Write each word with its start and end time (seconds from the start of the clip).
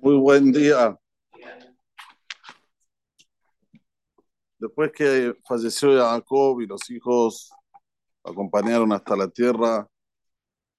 Muy 0.00 0.16
buen 0.16 0.52
día. 0.52 0.96
Después 4.58 4.92
que 4.92 5.34
falleció 5.44 5.98
Jacob 5.98 6.60
y 6.60 6.68
los 6.68 6.88
hijos 6.88 7.50
acompañaron 8.22 8.92
hasta 8.92 9.16
la 9.16 9.28
tierra 9.28 9.88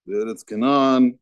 de 0.05 0.21
Eretz 0.21 0.45
Kenan, 0.45 1.19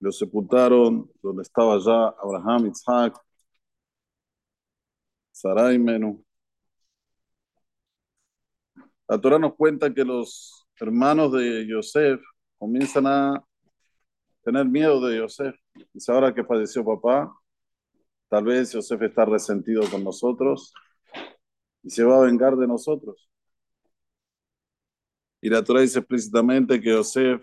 los 0.00 0.16
sepultaron 0.16 1.10
donde 1.22 1.42
estaba 1.42 1.78
ya 1.78 2.08
Abraham, 2.22 2.68
Isaac, 2.68 3.20
Sarai 5.30 5.78
Menú. 5.78 6.24
La 9.08 9.20
Torah 9.20 9.38
nos 9.38 9.54
cuenta 9.56 9.92
que 9.92 10.04
los 10.04 10.66
hermanos 10.80 11.32
de 11.32 11.66
Yosef 11.68 12.18
comienzan 12.56 13.06
a 13.06 13.44
tener 14.42 14.66
miedo 14.66 15.00
de 15.06 15.18
Yosef. 15.18 15.54
Dice, 15.92 16.12
ahora 16.12 16.34
que 16.34 16.44
falleció 16.44 16.84
papá, 16.84 17.32
tal 18.28 18.44
vez 18.44 18.72
Yosef 18.72 19.02
está 19.02 19.24
resentido 19.24 19.82
con 19.90 20.04
nosotros 20.04 20.72
y 21.82 21.90
se 21.90 22.04
va 22.04 22.18
a 22.18 22.26
vengar 22.26 22.56
de 22.56 22.66
nosotros. 22.66 23.28
Y 25.40 25.48
la 25.48 25.62
Torah 25.62 25.80
dice 25.80 25.98
explícitamente 25.98 26.80
que 26.80 26.90
Yosef 26.90 27.42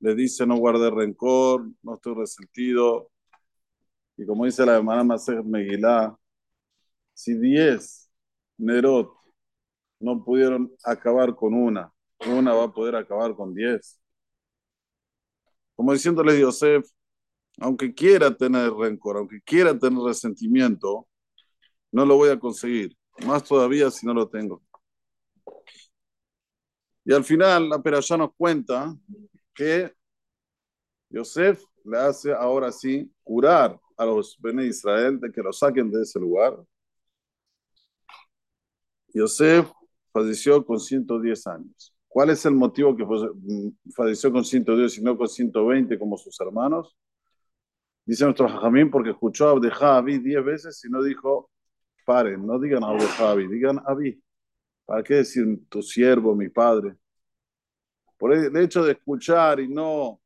le 0.00 0.14
dice, 0.14 0.46
no 0.46 0.56
guarde 0.56 0.90
rencor, 0.90 1.68
no 1.82 1.94
estoy 1.94 2.14
resentido. 2.14 3.10
Y 4.16 4.26
como 4.26 4.44
dice 4.44 4.64
la 4.66 4.76
hermana 4.76 5.04
Maser 5.04 5.42
Megilá, 5.44 6.16
si 7.14 7.34
diez 7.34 8.10
Nerot 8.58 9.12
no 10.00 10.22
pudieron 10.24 10.70
acabar 10.84 11.34
con 11.34 11.54
una, 11.54 11.92
una 12.26 12.52
va 12.54 12.64
a 12.64 12.72
poder 12.72 12.94
acabar 12.96 13.34
con 13.34 13.54
diez. 13.54 14.00
Como 15.78 15.92
diciéndole 15.92 16.40
Yosef, 16.40 16.90
aunque 17.60 17.94
quiera 17.94 18.36
tener 18.36 18.72
rencor, 18.72 19.16
aunque 19.16 19.40
quiera 19.42 19.78
tener 19.78 20.00
resentimiento, 20.00 21.06
no 21.92 22.04
lo 22.04 22.16
voy 22.16 22.30
a 22.30 22.40
conseguir. 22.40 22.96
Más 23.24 23.44
todavía 23.44 23.88
si 23.88 24.04
no 24.04 24.12
lo 24.12 24.28
tengo. 24.28 24.60
Y 27.04 27.14
al 27.14 27.22
final 27.22 27.68
la 27.68 27.80
Perashá 27.80 28.16
nos 28.16 28.34
cuenta 28.34 28.92
que 29.54 29.94
Yosef 31.10 31.62
le 31.84 31.96
hace 31.96 32.32
ahora 32.32 32.72
sí 32.72 33.08
curar 33.22 33.78
a 33.96 34.04
los 34.04 34.36
Bene 34.40 34.66
Israel 34.66 35.20
de 35.20 35.30
que 35.30 35.40
lo 35.40 35.52
saquen 35.52 35.92
de 35.92 36.02
ese 36.02 36.18
lugar. 36.18 36.58
Yosef 39.14 39.70
falleció 40.12 40.66
con 40.66 40.80
110 40.80 41.46
años. 41.46 41.94
¿Cuál 42.08 42.30
es 42.30 42.44
el 42.46 42.54
motivo 42.54 42.96
que 42.96 43.06
falleció 43.94 44.32
con 44.32 44.44
110 44.44 44.98
y 44.98 45.02
no 45.02 45.16
con 45.16 45.28
120 45.28 45.98
como 45.98 46.16
sus 46.16 46.40
hermanos? 46.40 46.96
Dice 48.04 48.24
nuestro 48.24 48.48
Jajamín 48.48 48.90
porque 48.90 49.10
escuchó 49.10 49.48
a 49.48 49.50
Abdejá 49.52 50.02
10 50.02 50.44
veces 50.44 50.82
y 50.84 50.88
no 50.90 51.02
dijo, 51.02 51.50
paren, 52.06 52.46
no 52.46 52.58
digan 52.58 52.82
Abdejá 52.82 53.36
digan 53.36 53.80
Abí. 53.86 54.22
¿Para 54.86 55.02
qué 55.02 55.16
decir 55.16 55.68
tu 55.68 55.82
siervo, 55.82 56.34
mi 56.34 56.48
padre? 56.48 56.96
Por 58.16 58.32
el 58.32 58.56
hecho 58.56 58.82
de 58.82 58.92
escuchar 58.92 59.60
y 59.60 59.68
no, 59.68 60.20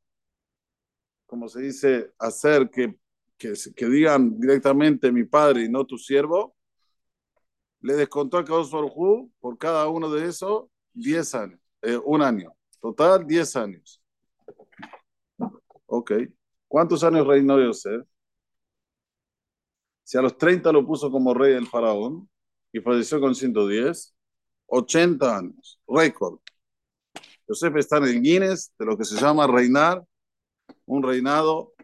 como 1.27 1.49
se 1.49 1.63
dice, 1.63 2.13
hacer 2.19 2.71
que, 2.71 2.97
que, 3.37 3.55
que 3.75 3.87
digan 3.87 4.39
directamente 4.39 5.11
mi 5.11 5.25
padre 5.25 5.65
y 5.65 5.69
no 5.69 5.85
tu 5.85 5.99
siervo, 5.99 6.55
le 7.81 7.95
descontó 7.95 8.39
a 8.39 8.45
Kadosh 8.45 8.71
por 9.41 9.59
cada 9.59 9.89
uno 9.89 10.09
de 10.11 10.29
esos 10.29 10.67
10 10.95 11.35
años, 11.35 11.61
eh, 11.83 11.97
un 12.05 12.23
año. 12.23 12.55
Total, 12.81 13.27
10 13.27 13.57
años. 13.57 14.03
Ok. 15.87 16.13
¿Cuántos 16.69 17.05
años 17.05 17.27
reinó 17.27 17.61
Yosef? 17.61 18.07
Si 20.05 20.19
a 20.19 20.23
los 20.23 20.37
30 20.37 20.73
lo 20.73 20.87
puso 20.87 21.11
como 21.11 21.35
rey 21.35 21.55
el 21.55 21.67
faraón 21.67 22.29
y 22.73 22.81
falleció 22.81 23.21
con 23.21 23.35
110, 23.35 24.15
80 24.67 25.37
años. 25.37 25.81
Récord. 25.87 26.39
Yosef 27.49 27.77
está 27.77 27.99
en 27.99 28.05
el 28.05 28.23
Guinness 28.23 28.73
de 28.79 28.87
lo 28.87 28.97
que 28.97 29.05
se 29.05 29.17
llama 29.21 29.47
reinar, 29.47 30.03
un 30.87 31.03
reinado 31.03 31.75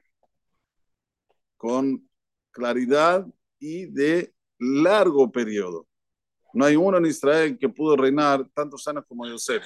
con 1.56 2.08
claridad 2.50 3.26
y 3.58 3.86
de 3.86 4.32
largo 4.58 5.30
periodo. 5.30 5.87
No 6.52 6.64
hay 6.64 6.76
uno 6.76 6.98
en 6.98 7.06
Israel 7.06 7.58
que 7.58 7.68
pudo 7.68 7.96
reinar 7.96 8.48
tantos 8.54 8.86
años 8.88 9.04
como 9.06 9.26
Yosef. 9.26 9.62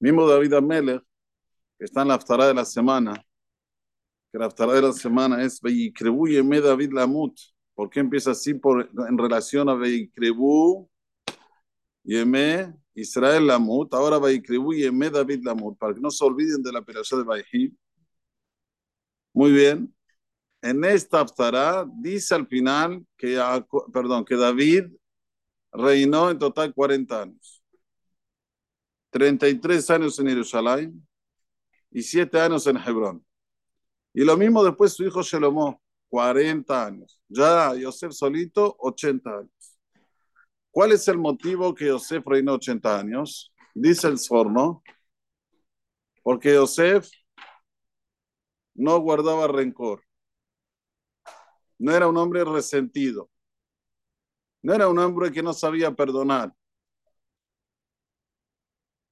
Mismo 0.00 0.26
David 0.28 0.54
Amelech, 0.54 1.02
que 1.78 1.84
está 1.84 2.02
en 2.02 2.08
la 2.08 2.14
aftará 2.14 2.46
de 2.46 2.54
la 2.54 2.64
semana, 2.64 3.14
que 4.32 4.38
la 4.38 4.46
aftará 4.46 4.74
de 4.74 4.82
la 4.82 4.92
semana 4.92 5.42
es 5.42 5.60
Yeme 5.60 6.60
David 6.60 6.92
Lamut. 6.92 7.38
¿Por 7.74 7.88
qué 7.90 8.00
empieza 8.00 8.32
así 8.32 8.54
por, 8.54 8.90
en 9.08 9.16
relación 9.16 9.68
a 9.68 9.74
Veikrebu 9.74 10.88
Yeme 12.04 12.74
Israel 12.94 13.46
Lamut? 13.46 13.94
Ahora 13.94 14.18
Veikrebu 14.18 14.74
Yeme 14.74 15.10
David 15.10 15.44
Lamut, 15.44 15.78
para 15.78 15.94
que 15.94 16.00
no 16.00 16.10
se 16.10 16.24
olviden 16.24 16.62
de 16.62 16.72
la 16.72 16.80
operación 16.80 17.20
de 17.20 17.26
Baihim. 17.26 17.76
Muy 19.32 19.52
bien. 19.52 19.94
En 20.60 20.84
esta 20.84 21.20
aftará 21.20 21.86
dice 21.88 22.34
al 22.34 22.48
final 22.48 23.06
que, 23.16 23.40
perdón, 23.92 24.24
que 24.24 24.34
David 24.34 24.86
reinó 25.72 26.30
en 26.30 26.38
total 26.38 26.74
40 26.74 27.22
años. 27.22 27.62
33 29.10 29.90
años 29.90 30.18
en 30.18 30.28
Jerusalén 30.28 31.08
y 31.90 32.02
7 32.02 32.40
años 32.40 32.66
en 32.66 32.76
Hebrón. 32.76 33.24
Y 34.12 34.24
lo 34.24 34.36
mismo 34.36 34.64
después 34.64 34.92
su 34.92 35.04
hijo 35.04 35.22
Shelomó, 35.22 35.80
40 36.08 36.86
años. 36.86 37.20
Ya 37.28 37.74
Yosef 37.74 38.12
solito, 38.12 38.76
80 38.78 39.30
años. 39.30 39.78
¿Cuál 40.70 40.92
es 40.92 41.08
el 41.08 41.18
motivo 41.18 41.74
que 41.74 41.86
Yosef 41.86 42.24
reinó 42.26 42.54
80 42.54 42.98
años? 42.98 43.52
Dice 43.74 44.08
el 44.08 44.18
Sforno, 44.18 44.82
porque 46.22 46.54
Yosef 46.54 47.08
no 48.74 48.98
guardaba 49.00 49.48
rencor. 49.48 50.02
No 51.78 51.92
era 51.92 52.08
un 52.08 52.16
hombre 52.16 52.44
resentido. 52.44 53.30
No 54.62 54.74
era 54.74 54.88
un 54.88 54.98
hombre 54.98 55.30
que 55.30 55.42
no 55.42 55.52
sabía 55.52 55.92
perdonar. 55.92 56.52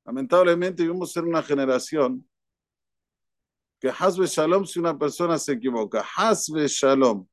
Lamentablemente 0.05 0.83
vivimos 0.83 1.17
en 1.17 1.27
una 1.27 1.43
generación 1.43 2.29
que 3.81 3.89
Hasbe 3.89 4.27
Shalom 4.27 4.65
si 4.65 4.79
una 4.79 4.99
persona 4.99 5.39
se 5.39 5.53
equivoca. 5.53 6.05
Hasbe 6.17 6.67
Shalom. 6.69 7.27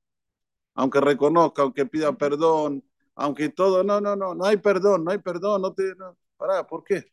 Aunque 0.76 1.00
reconozca, 1.00 1.62
aunque 1.62 1.86
pida 1.86 2.16
perdón, 2.18 2.84
aunque 3.16 3.50
todo, 3.50 3.84
no, 3.84 4.02
no, 4.02 4.16
no, 4.16 4.34
no 4.34 4.46
hay 4.46 4.58
perdón, 4.58 5.04
no 5.04 5.12
hay 5.12 5.20
perdón, 5.20 5.62
no 5.62 5.74
te, 5.74 5.96
no, 5.96 6.18
pará, 6.38 6.66
¿por 6.66 6.84
qué? 6.84 7.06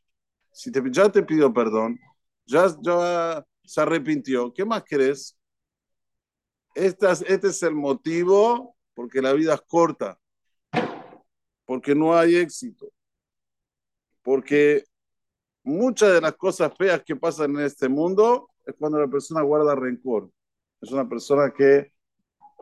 Si 0.50 0.72
te, 0.72 0.82
ya 0.90 1.10
te 1.10 1.22
pidió 1.22 1.52
perdón, 1.52 1.98
ya, 2.46 2.68
ya 2.80 3.44
se 3.64 3.80
arrepintió, 3.82 4.52
¿qué 4.54 4.64
más 4.64 4.82
querés? 4.84 5.38
Este 6.74 7.10
es, 7.10 7.22
este 7.22 7.48
es 7.48 7.62
el 7.62 7.74
motivo 7.74 8.76
porque 8.94 9.20
la 9.20 9.32
vida 9.32 9.54
es 9.54 9.62
corta 9.62 10.19
porque 11.70 11.94
no 11.94 12.18
hay 12.18 12.34
éxito, 12.34 12.90
porque 14.24 14.82
muchas 15.62 16.14
de 16.14 16.20
las 16.20 16.32
cosas 16.32 16.76
feas 16.76 17.00
que 17.04 17.14
pasan 17.14 17.52
en 17.52 17.60
este 17.60 17.88
mundo 17.88 18.50
es 18.66 18.74
cuando 18.76 18.98
la 18.98 19.06
persona 19.06 19.42
guarda 19.42 19.76
rencor. 19.76 20.28
Es 20.80 20.90
una 20.90 21.08
persona 21.08 21.52
que 21.56 21.92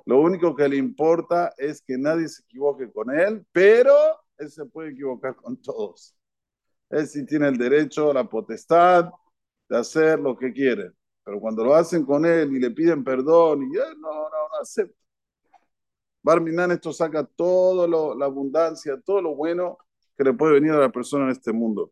lo 0.05 0.21
único 0.21 0.55
que 0.55 0.69
le 0.69 0.77
importa 0.77 1.55
es 1.57 1.81
que 1.81 1.97
nadie 1.97 2.29
se 2.29 2.43
equivoque 2.43 2.93
con 2.93 3.11
él, 3.19 3.47
pero 3.51 3.95
él 4.37 4.51
se 4.51 4.67
puede 4.67 4.91
equivocar 4.91 5.35
con 5.37 5.57
todos. 5.57 6.15
Él 6.91 7.07
sí 7.07 7.25
tiene 7.25 7.49
el 7.49 7.57
derecho, 7.57 8.13
la 8.13 8.29
potestad 8.29 9.11
de 9.71 9.79
hacer 9.79 10.21
lo 10.21 10.37
que 10.37 10.53
quiere. 10.53 10.93
Pero 11.25 11.41
cuando 11.41 11.65
lo 11.65 11.75
hacen 11.75 12.05
con 12.05 12.27
él 12.27 12.55
y 12.55 12.61
le 12.61 12.73
piden 12.73 13.03
perdón 13.03 13.63
y 13.73 13.75
él 13.75 13.99
no, 13.99 14.13
no, 14.13 14.29
no 14.29 14.61
acepta. 14.61 15.08
Barminan 16.29 16.73
esto 16.73 16.93
saca 16.93 17.25
toda 17.25 17.89
la 18.15 18.27
abundancia, 18.27 19.01
todo 19.01 19.23
lo 19.23 19.35
bueno 19.35 19.79
que 20.15 20.25
le 20.25 20.35
puede 20.35 20.53
venir 20.53 20.73
a 20.73 20.79
la 20.79 20.93
persona 20.93 21.25
en 21.25 21.31
este 21.31 21.55
mundo. 21.55 21.91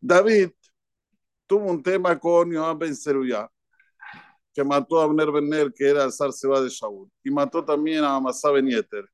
David 0.00 0.50
tuvo 1.46 1.70
un 1.70 1.80
tema 1.80 2.18
con 2.18 2.50
Yoab 2.50 2.78
Ben 2.78 2.96
Seruyá, 2.96 3.48
que 4.52 4.64
mató 4.64 5.00
a 5.00 5.04
Abner 5.04 5.30
Ben 5.30 5.72
que 5.72 5.88
era 5.88 6.02
el 6.02 6.10
zar 6.10 6.32
Seba 6.32 6.60
de 6.60 6.68
Shaul, 6.68 7.08
y 7.22 7.30
mató 7.30 7.64
también 7.64 8.02
a 8.02 8.16
Amasá 8.16 8.50
Ben 8.50 8.66
Yeter. 8.66 9.08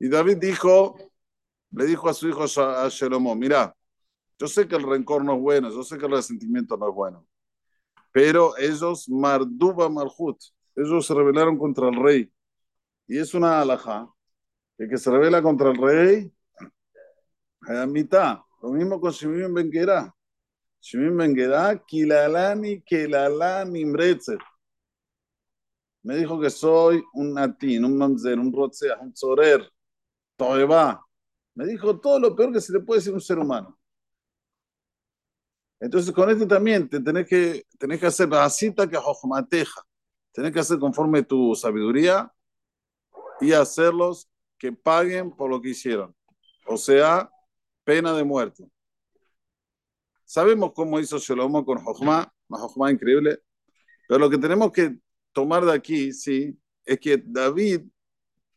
Y 0.00 0.08
David 0.08 0.38
dijo, 0.38 0.96
le 1.70 1.86
dijo 1.86 2.08
a 2.08 2.14
su 2.14 2.28
hijo 2.28 2.42
a 2.42 2.88
Shelomo, 2.88 3.36
mira, 3.36 3.72
yo 4.40 4.48
sé 4.48 4.66
que 4.66 4.74
el 4.74 4.82
rencor 4.82 5.24
no 5.24 5.36
es 5.36 5.40
bueno, 5.40 5.70
yo 5.70 5.84
sé 5.84 5.98
que 5.98 6.06
el 6.06 6.10
resentimiento 6.10 6.76
no 6.76 6.88
es 6.88 6.94
bueno, 6.96 7.28
pero 8.10 8.58
ellos 8.58 9.08
marduba 9.08 9.88
marhut, 9.88 10.40
ellos 10.76 11.06
se 11.06 11.14
rebelaron 11.14 11.58
contra 11.58 11.88
el 11.88 12.02
rey. 12.02 12.32
Y 13.06 13.18
es 13.18 13.34
una 13.34 13.60
alhaja, 13.60 14.08
que 14.76 14.88
que 14.88 14.98
se 14.98 15.10
rebela 15.10 15.42
contra 15.42 15.70
el 15.70 15.76
rey, 15.76 16.32
a 17.62 17.86
mitad. 17.86 18.38
Lo 18.62 18.70
mismo 18.70 19.00
con 19.00 19.12
Shimim 19.12 19.52
Ben 19.52 19.70
Gerá. 19.70 20.14
Shimim 20.80 21.34
Kilalani, 21.86 22.82
Kilalani, 22.82 23.84
Mretzer. 23.84 24.38
me 26.02 26.16
dijo 26.16 26.38
que 26.38 26.50
soy 26.50 27.02
un 27.14 27.32
natín, 27.32 27.84
un 27.84 27.96
mamzer, 27.96 28.38
un 28.38 28.52
rotzeah, 28.52 28.98
un 29.00 29.12
tzorer, 29.12 29.66
toeba. 30.36 31.02
Me 31.54 31.66
dijo 31.66 31.98
todo 31.98 32.18
lo 32.18 32.36
peor 32.36 32.52
que 32.52 32.60
se 32.60 32.72
le 32.72 32.80
puede 32.80 33.00
decir 33.00 33.12
a 33.12 33.14
un 33.14 33.20
ser 33.20 33.38
humano. 33.38 33.78
Entonces 35.80 36.12
con 36.12 36.28
esto 36.30 36.46
también 36.46 36.88
te 36.88 37.00
tenés 37.00 37.26
que, 37.26 37.66
tenés 37.78 38.00
que 38.00 38.06
hacer 38.06 38.28
la 38.28 38.48
cita 38.50 38.88
que 38.88 38.96
jojomateja. 38.96 39.82
Tenés 40.34 40.52
que 40.52 40.58
hacer 40.58 40.80
conforme 40.80 41.22
tu 41.22 41.54
sabiduría 41.54 42.30
y 43.40 43.52
hacerlos 43.52 44.28
que 44.58 44.72
paguen 44.72 45.30
por 45.30 45.48
lo 45.48 45.62
que 45.62 45.70
hicieron. 45.70 46.14
O 46.66 46.76
sea, 46.76 47.30
pena 47.84 48.12
de 48.12 48.24
muerte. 48.24 48.68
Sabemos 50.24 50.72
cómo 50.74 50.98
hizo 50.98 51.18
Shlomo 51.18 51.64
con 51.64 51.78
Jochma, 51.78 52.34
una 52.48 52.58
Jochma 52.58 52.90
increíble, 52.90 53.42
pero 54.08 54.18
lo 54.18 54.28
que 54.28 54.38
tenemos 54.38 54.72
que 54.72 54.98
tomar 55.32 55.64
de 55.64 55.72
aquí, 55.72 56.12
sí, 56.12 56.58
es 56.84 56.98
que 56.98 57.22
David, 57.24 57.82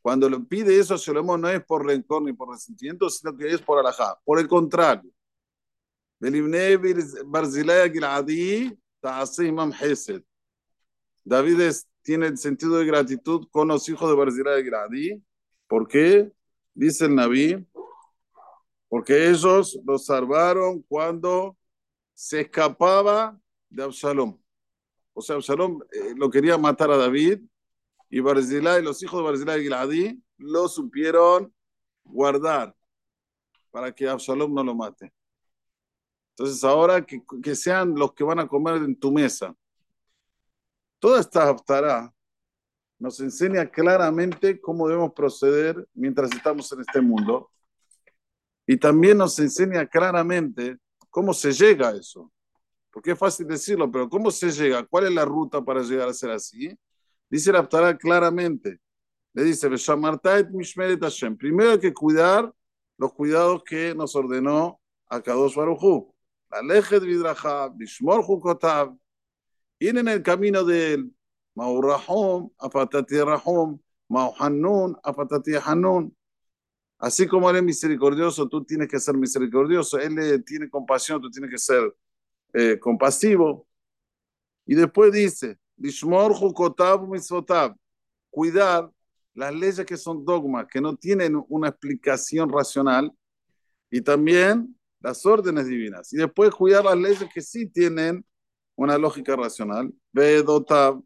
cuando 0.02 0.28
le 0.28 0.40
pide 0.40 0.80
eso 0.80 0.96
a 0.96 0.98
Shlomo, 0.98 1.38
no 1.38 1.48
es 1.48 1.64
por 1.64 1.86
rencor 1.86 2.24
ni 2.24 2.34
por 2.34 2.50
resentimiento, 2.50 3.08
sino 3.12 3.38
que 3.38 3.52
es 3.52 3.62
por 3.62 3.78
alajá. 3.78 4.18
Por 4.26 4.40
el 4.40 4.48
contrario, 4.48 5.12
David 11.28 11.60
tiene 12.04 12.28
el 12.28 12.38
sentido 12.38 12.78
de 12.78 12.86
gratitud 12.86 13.50
con 13.52 13.68
los 13.68 13.90
hijos 13.90 14.10
de 14.10 14.16
Barzilai 14.16 14.64
Giladi. 14.64 15.22
¿Por 15.68 15.86
qué? 15.86 16.32
Dice 16.74 17.04
el 17.04 17.16
Naví, 17.16 17.68
porque 18.88 19.30
ellos 19.30 19.78
lo 19.86 19.98
salvaron 19.98 20.82
cuando 20.84 21.58
se 22.14 22.42
escapaba 22.42 23.38
de 23.70 23.84
Absalom. 23.84 24.40
O 25.14 25.22
sea, 25.22 25.36
Absalom 25.36 25.82
eh, 25.92 26.14
lo 26.16 26.30
quería 26.30 26.58
matar 26.58 26.92
a 26.92 26.98
David 26.98 27.42
y 28.10 28.22
Barzilai, 28.22 28.82
los 28.82 29.04
hijos 29.04 29.20
de 29.20 29.26
Barzilai 29.26 29.60
y 29.60 29.64
Giladi, 29.64 30.24
lo 30.38 30.70
supieron 30.70 31.54
guardar 32.06 32.74
para 33.70 33.94
que 33.94 34.08
Absalom 34.08 34.54
no 34.54 34.64
lo 34.64 34.74
mate. 34.74 35.12
Entonces, 36.38 36.64
ahora 36.64 37.06
que, 37.06 37.22
que 37.44 37.54
sean 37.54 37.96
los 37.96 38.14
que 38.14 38.24
van 38.24 38.40
a 38.40 38.48
comer 38.48 38.78
en 38.78 38.98
tu 38.98 39.12
mesa. 39.12 39.54
Toda 41.00 41.20
esta 41.20 41.50
haftará 41.50 42.14
nos 43.00 43.20
enseña 43.20 43.70
claramente 43.70 44.60
cómo 44.60 44.88
debemos 44.88 45.14
proceder 45.14 45.88
mientras 45.94 46.32
estamos 46.32 46.72
en 46.72 46.82
este 46.82 47.02
mundo. 47.02 47.52
Y 48.66 48.78
también 48.78 49.18
nos 49.18 49.38
enseña 49.40 49.86
claramente 49.86 50.78
cómo 51.10 51.34
se 51.34 51.52
llega 51.52 51.90
a 51.90 51.96
eso. 51.96 52.32
Porque 52.92 53.12
es 53.12 53.20
fácil 53.20 53.48
decirlo, 53.48 53.92
pero 53.92 54.10
¿cómo 54.10 54.32
se 54.32 54.52
llega? 54.52 54.84
¿Cuál 54.84 55.06
es 55.06 55.12
la 55.12 55.26
ruta 55.26 55.64
para 55.64 55.84
llegar 55.84 56.10
a 56.10 56.14
ser 56.14 56.32
así? 56.32 56.76
Dice 57.30 57.52
la 57.52 57.60
Haftarah 57.60 57.98
claramente. 57.98 58.80
Le 59.34 59.44
dice, 59.44 59.70
primero 61.38 61.72
hay 61.72 61.80
que 61.80 61.94
cuidar 61.94 62.52
los 62.98 63.14
cuidados 63.14 63.64
que 63.64 63.94
nos 63.94 64.16
ordenó 64.16 64.80
a 65.08 65.22
Kadosh 65.22 65.56
Baruj 65.56 66.12
La 66.50 66.64
leje 66.64 67.00
de 67.00 67.06
Vidraja, 67.06 67.70
Bishmor 67.70 68.26
Hukotav, 68.28 68.98
ir 69.80 69.98
en 69.98 70.08
el 70.08 70.24
camino 70.24 70.64
de 70.64 70.94
él. 70.94 71.14
Maurahum, 71.56 72.52
Apatati 72.60 73.20
Rahum, 73.20 73.80
Mauhanun, 74.10 74.96
Apatati 75.04 75.54
Hanun. 75.56 76.16
Así 77.00 77.28
como 77.28 77.50
Él 77.50 77.58
es 77.58 77.64
misericordioso, 77.64 78.48
tú 78.48 78.64
tienes 78.64 78.88
que 78.88 79.00
ser 79.00 79.16
misericordioso. 79.16 80.00
Él 80.00 80.44
tiene 80.46 80.70
compasión, 80.70 81.22
tú 81.22 81.30
tienes 81.30 81.52
que 81.52 81.58
ser 81.58 81.96
eh, 82.54 82.80
compasivo. 82.80 83.68
Y 84.66 84.76
después 84.76 85.12
dice, 85.12 85.58
cuidar 88.30 88.92
las 89.34 89.54
leyes 89.54 89.86
que 89.86 89.98
son 89.98 90.26
dogmas, 90.26 90.68
que 90.72 90.82
no 90.82 90.96
tienen 90.96 91.44
una 91.50 91.70
explicación 91.70 92.50
racional, 92.52 93.12
y 93.90 94.02
también 94.02 94.76
las 95.00 95.26
órdenes 95.26 95.68
divinas. 95.68 96.12
Y 96.12 96.18
después 96.18 96.52
cuidar 96.52 96.86
las 96.86 96.98
leyes 96.98 97.30
que 97.34 97.42
sí 97.42 97.68
tienen 97.68 98.26
una 98.78 98.98
lógica 98.98 99.36
racional. 99.36 99.94
Vedotab, 100.14 101.02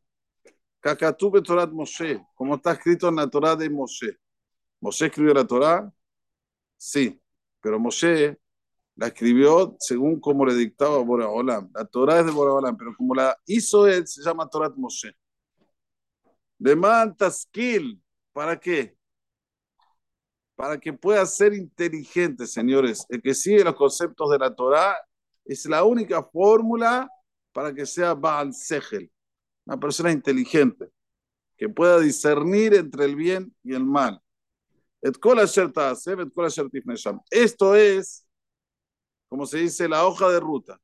Kakatube 0.80 1.42
Torah 1.42 1.66
Moshe, 1.66 2.24
como 2.36 2.56
está 2.56 2.74
escrito 2.74 3.08
en 3.08 3.16
la 3.16 3.28
Torah 3.28 3.56
de 3.56 3.70
Moshe. 3.70 4.18
¿Moshe 4.80 5.06
escribió 5.08 5.34
la 5.34 5.48
Torah? 5.48 5.92
Sí, 6.78 7.20
pero 7.62 7.80
Moshe 7.80 8.38
la 8.96 9.08
escribió 9.08 9.76
según 9.80 10.20
como 10.20 10.46
le 10.46 10.54
dictaba 10.54 10.98
Boreolam. 11.00 11.72
La 11.74 11.86
Torah 11.86 12.20
es 12.20 12.26
de 12.26 12.32
Boreolam, 12.32 12.76
pero 12.76 12.96
como 12.96 13.16
la 13.16 13.38
hizo 13.46 13.88
él, 13.88 14.06
se 14.06 14.22
llama 14.22 14.50
Torah 14.50 14.74
Moshe. 14.76 15.16
De 16.58 16.76
Mantaskil, 16.76 18.02
¿para 18.34 18.60
qué? 18.60 18.98
Para 20.56 20.80
que 20.80 20.92
pueda 20.92 21.26
ser 21.26 21.54
inteligente, 21.54 22.46
señores. 22.46 23.06
El 23.10 23.22
que 23.22 23.34
sigue 23.34 23.64
los 23.64 23.76
conceptos 23.76 24.30
de 24.30 24.40
la 24.40 24.54
Torah 24.54 24.96
es 25.46 25.66
la 25.66 25.84
única 25.84 26.22
fórmula 26.22 27.10
para 27.52 27.74
que 27.74 27.86
sea 27.86 28.14
Baal 28.14 28.54
Segel 28.54 29.12
una 29.66 29.80
persona 29.80 30.12
inteligente, 30.12 30.92
que 31.58 31.70
pueda 31.70 32.00
discernir 32.00 32.74
entre 32.74 33.06
el 33.06 33.16
bien 33.16 33.56
y 33.64 33.74
el 33.74 33.86
mal. 33.86 34.22
Esto 35.02 35.34
es, 37.76 38.28
como 39.30 39.46
se 39.46 39.58
dice, 39.60 39.88
la 39.88 40.06
hoja 40.06 40.30
de 40.30 40.40
ruta. 40.40 40.80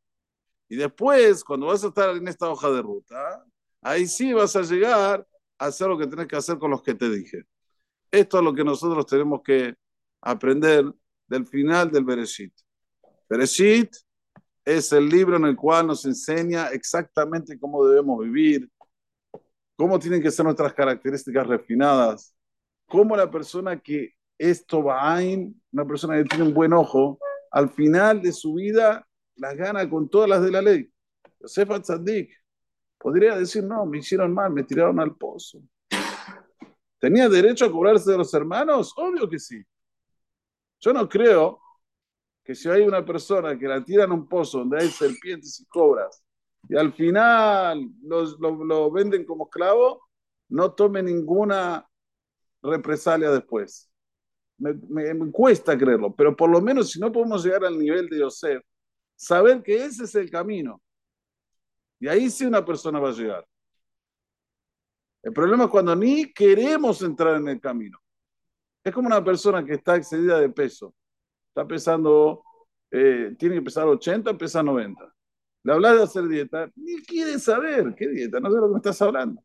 Y 0.69 0.75
después, 0.75 1.43
cuando 1.43 1.67
vas 1.67 1.83
a 1.83 1.87
estar 1.87 2.15
en 2.15 2.27
esta 2.27 2.49
hoja 2.49 2.69
de 2.69 2.81
ruta, 2.81 3.45
ahí 3.81 4.07
sí 4.07 4.33
vas 4.33 4.55
a 4.55 4.61
llegar 4.61 5.27
a 5.57 5.65
hacer 5.65 5.87
lo 5.87 5.97
que 5.97 6.07
tienes 6.07 6.27
que 6.27 6.35
hacer 6.35 6.57
con 6.57 6.71
los 6.71 6.83
que 6.83 6.93
te 6.93 7.09
dije. 7.09 7.43
Esto 8.11 8.37
es 8.37 8.43
lo 8.43 8.53
que 8.53 8.63
nosotros 8.63 9.05
tenemos 9.05 9.41
que 9.43 9.75
aprender 10.21 10.85
del 11.27 11.45
final 11.45 11.91
del 11.91 12.05
Bereshit. 12.05 12.53
Bereshit 13.29 13.95
es 14.67 14.91
el 14.91 15.07
libro 15.07 15.37
en 15.37 15.45
el 15.45 15.55
cual 15.55 15.87
nos 15.87 16.03
enseña 16.03 16.67
exactamente 16.67 17.57
cómo 17.57 17.87
debemos 17.87 18.19
vivir, 18.19 18.69
cómo 19.77 19.97
tienen 19.97 20.21
que 20.21 20.29
ser 20.29 20.43
nuestras 20.43 20.73
características 20.73 21.47
refinadas, 21.47 22.35
cómo 22.85 23.15
la 23.15 23.31
persona 23.31 23.79
que 23.79 24.15
es 24.37 24.65
Tobain, 24.65 25.57
una 25.71 25.85
persona 25.85 26.17
que 26.17 26.25
tiene 26.25 26.43
un 26.43 26.53
buen 26.53 26.73
ojo, 26.73 27.17
al 27.49 27.69
final 27.69 28.21
de 28.21 28.33
su 28.33 28.55
vida 28.55 29.07
las 29.37 29.55
gana 29.55 29.89
con 29.89 30.09
todas 30.09 30.27
las 30.27 30.43
de 30.43 30.51
la 30.51 30.61
ley. 30.61 30.91
Yosef 31.39 31.69
Tzadik 31.79 32.29
podría 32.97 33.38
decir, 33.38 33.63
no, 33.63 33.86
me 33.86 34.00
hicieron 34.00 34.33
mal, 34.33 34.51
me 34.51 34.65
tiraron 34.65 35.00
al 35.00 35.15
pozo. 35.15 35.62
¿Tenía 37.00 37.29
derecho 37.29 37.63
a 37.63 37.71
cobrarse 37.71 38.12
de 38.12 38.17
los 38.17 38.33
hermanos? 38.33 38.93
Obvio 38.97 39.29
que 39.29 39.39
sí. 39.39 39.63
Yo 40.81 40.91
no 40.91 41.07
creo 41.07 41.62
que 42.48 42.56
si 42.56 42.70
hay 42.70 42.84
una 42.84 43.04
persona 43.04 43.60
que 43.60 43.68
la 43.68 43.84
tira 43.84 44.06
en 44.06 44.12
un 44.13 44.25
pozo 44.25 44.60
donde 44.60 44.77
hay 44.77 44.88
serpientes 44.88 45.60
y 45.60 45.66
cobras 45.66 46.24
y 46.70 46.77
al 46.77 46.94
final 46.94 47.89
los, 48.04 48.39
lo, 48.39 48.89
venden 48.89 49.25
como 49.25 49.48
esclavo, 49.48 50.08
no 50.48 50.72
tome 50.72 51.04
ninguna 51.04 51.86
represalia 52.62 53.32
después. 53.32 53.92
Me, 54.60 54.74
me, 54.74 55.30
cuesta 55.30 55.77
creerlo, 55.77 56.16
pero 56.16 56.38
por 56.38 56.50
lo 56.50 56.62
menos 56.62 56.92
si 56.92 57.01
no 57.01 57.12
podemos 57.12 57.44
llegar 57.44 57.66
al 57.66 57.77
nivel 57.77 58.08
de 58.08 58.20
Yosef, 58.20 58.63
saber 59.13 59.62
que 59.62 59.84
ese 59.84 60.06
es 60.06 60.16
el 60.16 60.32
camino. 60.32 60.82
Y 62.00 62.08
ahí 62.08 62.30
sí 62.30 62.46
una 62.46 62.63
persona 62.63 62.98
va 62.98 63.10
a 63.10 63.13
llegar. 63.13 63.46
El 65.22 65.34
problema 65.34 65.66
es 65.66 65.70
cuando 65.70 65.94
ni 65.98 66.32
queremos 66.32 67.01
entrar 67.01 67.36
en 67.36 67.50
el 67.50 67.60
camino. 67.60 68.00
Es 68.86 68.94
como 68.94 69.08
una 69.08 69.22
persona 69.22 69.66
que 69.66 69.74
está 69.74 69.98
excedida 69.98 70.39
de 70.39 70.48
peso 70.48 70.96
está 71.57 71.67
pesando, 71.67 72.43
eh, 72.91 73.35
tiene 73.37 73.55
que 73.55 73.61
pesar 73.63 73.87
80, 73.87 74.37
pesa 74.37 74.61
90. 74.61 75.11
Le 75.63 75.73
hablas 75.73 75.97
de 75.97 76.03
hacer 76.03 76.27
dieta, 76.27 76.71
ni 76.75 77.01
quiere 77.03 77.39
saber 77.39 77.95
qué 77.95 78.07
dieta, 78.07 78.39
no 78.39 78.51
sé 78.51 78.57
lo 78.57 78.67
que 78.67 78.73
me 78.73 78.77
estás 78.77 79.01
hablando. 79.01 79.43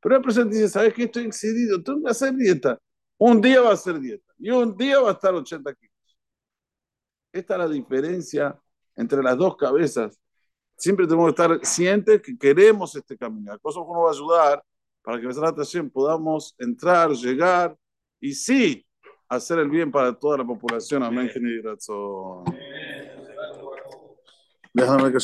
Pero 0.00 0.16
la 0.16 0.22
persona 0.22 0.50
dice, 0.50 0.68
¿sabes 0.68 0.94
que 0.94 1.04
estoy 1.04 1.24
excedido? 1.24 1.82
Tengo 1.82 2.04
que 2.04 2.10
hacer 2.10 2.34
dieta. 2.34 2.78
Un 3.18 3.40
día 3.40 3.60
va 3.60 3.70
a 3.70 3.74
hacer 3.74 4.00
dieta 4.00 4.32
y 4.38 4.50
un 4.50 4.76
día 4.76 4.98
va 5.00 5.10
a 5.10 5.12
estar 5.12 5.34
80 5.34 5.74
kilos. 5.74 6.16
Esta 7.32 7.54
es 7.54 7.58
la 7.60 7.68
diferencia 7.68 8.60
entre 8.96 9.22
las 9.22 9.36
dos 9.36 9.56
cabezas. 9.56 10.18
Siempre 10.76 11.06
tenemos 11.06 11.26
que 11.26 11.30
estar 11.42 11.56
conscientes 11.56 12.22
que 12.22 12.36
queremos 12.36 12.96
este 12.96 13.16
camino. 13.16 13.56
Cosa 13.60 13.80
que 13.80 13.92
nos 13.92 14.04
va 14.04 14.08
a 14.08 14.12
ayudar 14.12 14.64
para 15.02 15.18
que 15.18 15.24
nuestra 15.24 15.48
atención 15.48 15.90
podamos 15.90 16.54
entrar, 16.58 17.10
llegar 17.12 17.76
y 18.20 18.32
sí, 18.34 18.84
hacer 19.36 19.58
el 19.58 19.68
bien 19.70 19.90
para 19.90 20.12
toda 20.12 20.38
la 20.38 20.44
población. 20.44 21.02
Amén. 21.02 21.30
Déjame 24.74 25.12
que 25.12 25.20